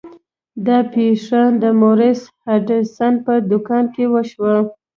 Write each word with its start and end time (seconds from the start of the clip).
دا 0.65 0.77
پیښه 0.93 1.41
د 1.61 1.63
مورس 1.81 2.19
هډسن 2.47 3.13
په 3.25 3.33
دکان 3.51 3.85
کې 3.93 4.05
وشوه. 4.13 4.55